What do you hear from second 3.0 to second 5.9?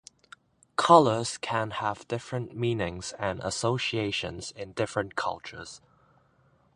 and associations in different cultures.